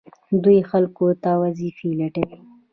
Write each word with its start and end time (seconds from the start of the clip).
دوی 0.43 0.59
خلکو 0.71 1.07
ته 1.23 1.31
وظیفې 1.41 1.89
لټوي. 1.99 2.39